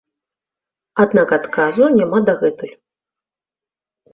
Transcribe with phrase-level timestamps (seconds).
[1.03, 2.73] Аднак адказу няма дагэтуль.